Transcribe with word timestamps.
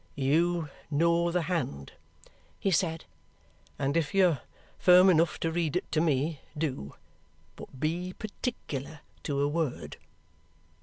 "You 0.15 0.67
know 0.89 1.29
the 1.29 1.43
hand," 1.43 1.91
he 2.59 2.71
said, 2.71 3.05
"and 3.77 3.95
if 3.95 4.15
you 4.15 4.29
are 4.29 4.41
firm 4.79 5.11
enough 5.11 5.39
to 5.41 5.51
read 5.51 5.75
it 5.75 5.91
to 5.91 6.01
me, 6.01 6.39
do! 6.57 6.95
But 7.55 7.79
be 7.79 8.13
particular 8.13 9.01
to 9.21 9.41
a 9.41 9.47
word." 9.47 9.97